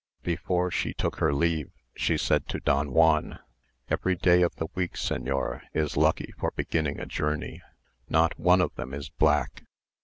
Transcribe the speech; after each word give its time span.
Before 0.23 0.71
she 0.71 0.95
took 0.95 1.17
her 1.17 1.31
leave, 1.31 1.69
she 1.95 2.17
said 2.17 2.47
to 2.47 2.59
Don 2.59 2.91
Juan, 2.91 3.37
"Every 3.87 4.15
day 4.15 4.41
of 4.41 4.55
the 4.55 4.65
week, 4.73 4.93
señor, 4.93 5.61
is 5.75 5.95
lucky 5.95 6.33
for 6.39 6.51
beginning 6.55 6.99
a 6.99 7.05
journey: 7.05 7.61
not 8.09 8.39
one 8.39 8.61
of 8.61 8.73
them 8.73 8.95
is 8.95 9.09
black. 9.09 9.63